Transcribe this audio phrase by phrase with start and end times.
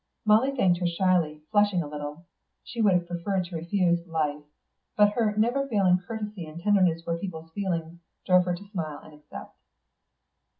[0.25, 2.25] "Molly thanked her shyly, flushing a little.
[2.63, 4.45] She would have preferred to refuse 'Life,'
[4.97, 9.13] but her never failing courtesy and tenderness for people's feelings drove her to smile and
[9.13, 9.55] accept.